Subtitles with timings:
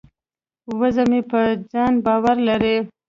[0.79, 1.39] وزه مې په
[1.71, 2.75] ځان باور لري.